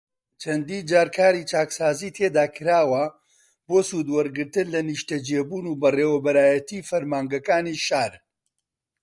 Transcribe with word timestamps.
چەندین 0.41 0.83
جار 0.89 1.07
کاری 1.15 1.43
چاکسازیی 1.51 2.13
تیادا 2.17 2.45
کراوە 2.55 3.03
بۆ 3.67 3.77
سوودوەرگرتن 3.89 4.67
لە 4.75 4.81
نیشتەجێبوون 4.89 5.65
و 5.67 5.79
بەڕێوبەرایەتیی 5.81 6.85
فەرمانگەکانی 6.89 7.75
شار 7.87 8.13